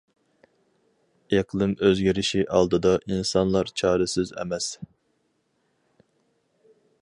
[1.39, 4.71] ئىقلىم ئۆزگىرىشى ئالدىدا ئىنسانلار چارىسىز ئەمەس.